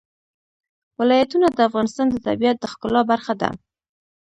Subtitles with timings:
[0.99, 3.49] ولایتونه د افغانستان د طبیعت د ښکلا برخه ده.